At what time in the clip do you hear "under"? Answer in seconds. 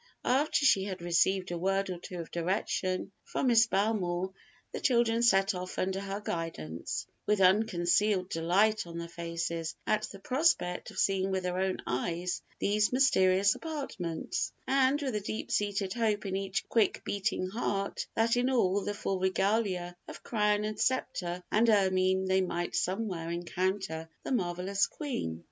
5.77-5.99